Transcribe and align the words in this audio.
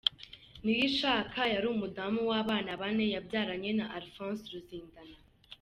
Niyishaka 0.63 1.39
yari 1.53 1.67
umudamu 1.75 2.21
w’abana 2.29 2.71
bane 2.81 3.05
yabyaranye 3.15 3.71
na 3.79 3.85
Alphonse 3.97 4.43
Ruzindana. 4.51 5.17